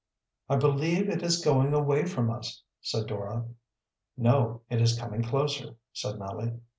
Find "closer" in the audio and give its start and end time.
5.21-5.75